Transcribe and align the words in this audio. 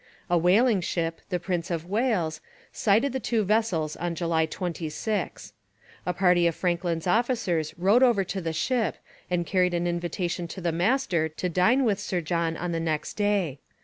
A 0.31 0.35
whaling 0.35 0.81
ship, 0.81 1.21
the 1.29 1.39
Prince 1.39 1.69
of 1.69 1.85
Wales, 1.85 2.41
sighted 2.71 3.13
the 3.13 3.19
two 3.19 3.43
vessels 3.43 3.95
on 3.97 4.15
July 4.15 4.47
26. 4.47 5.53
A 6.07 6.13
party 6.15 6.47
of 6.47 6.55
Franklin's 6.55 7.05
officers 7.05 7.75
rowed 7.77 8.01
over 8.01 8.23
to 8.23 8.41
the 8.41 8.51
ship 8.51 8.97
and 9.29 9.45
carried 9.45 9.75
an 9.75 9.85
invitation 9.85 10.47
to 10.47 10.59
the 10.59 10.71
master 10.71 11.29
to 11.29 11.49
dine 11.49 11.83
with 11.85 11.99
Sir 11.99 12.19
John 12.19 12.57
on 12.57 12.71
the 12.71 12.79
next 12.79 13.13
day. 13.13 13.59